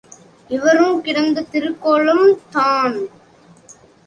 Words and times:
இவரும் 0.49 1.01
கிடந்த 1.01 1.43
திருக்கோலம் 1.51 2.25
தான். 2.49 2.97